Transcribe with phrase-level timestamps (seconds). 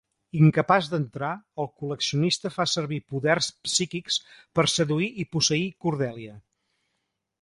[0.37, 1.29] Incapaç d'entrar,
[1.63, 4.17] el col·leccionista fa servir poders psíquics
[4.61, 6.39] per seduir i posseir Cordelia.